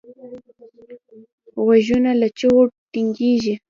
غوږونه 1.63 2.11
له 2.21 2.27
چغو 2.37 2.63
تنګېږي 2.93 3.53